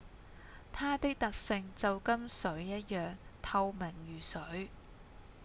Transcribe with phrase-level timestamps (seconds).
[0.73, 4.71] 「它的特性就跟水一樣透明如水